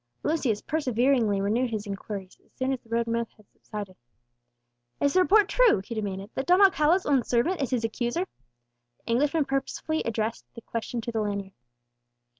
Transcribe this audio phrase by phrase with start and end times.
[0.23, 3.95] Lucius perseveringly renewed his inquiries as soon as the rude mirth had subsided.
[4.99, 8.25] "Is the report true," he demanded, "that Don Alcala's own servant is his accuser?"
[9.05, 11.53] The Englishman purposely addressed the question to the landlord.